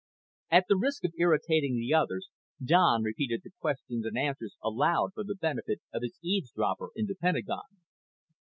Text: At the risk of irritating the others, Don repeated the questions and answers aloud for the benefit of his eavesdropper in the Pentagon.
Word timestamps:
At 0.49 0.65
the 0.67 0.77
risk 0.79 1.03
of 1.03 1.13
irritating 1.15 1.75
the 1.77 1.93
others, 1.93 2.29
Don 2.63 3.03
repeated 3.03 3.41
the 3.43 3.51
questions 3.59 4.03
and 4.03 4.17
answers 4.17 4.57
aloud 4.63 5.11
for 5.13 5.23
the 5.23 5.35
benefit 5.35 5.79
of 5.93 6.01
his 6.01 6.17
eavesdropper 6.23 6.89
in 6.95 7.05
the 7.05 7.13
Pentagon. 7.13 7.65